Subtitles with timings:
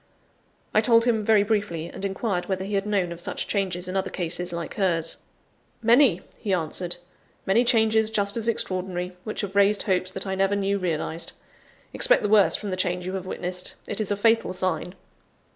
[0.73, 3.95] I told him very briefly, and inquired whether he had known of such changes in
[3.95, 5.17] other cases, like hers.
[5.83, 6.97] "Many," he answered,
[7.45, 11.33] "many changes just as extraordinary, which have raised hopes that I never knew realised.
[11.93, 14.95] Expect the worst from the change you have witnessed; it is a fatal sign."